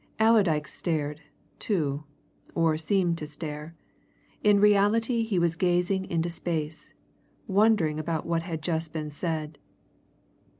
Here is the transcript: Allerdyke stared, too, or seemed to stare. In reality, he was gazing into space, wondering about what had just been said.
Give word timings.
Allerdyke 0.19 0.67
stared, 0.67 1.21
too, 1.59 2.05
or 2.55 2.75
seemed 2.75 3.19
to 3.19 3.27
stare. 3.27 3.75
In 4.43 4.59
reality, 4.59 5.21
he 5.21 5.37
was 5.37 5.55
gazing 5.55 6.05
into 6.09 6.27
space, 6.31 6.95
wondering 7.45 7.99
about 7.99 8.25
what 8.25 8.41
had 8.41 8.63
just 8.63 8.93
been 8.93 9.11
said. 9.11 9.59